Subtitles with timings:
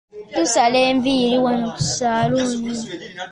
[0.35, 2.73] Tusala enviiri wanno ku ssaaluuni.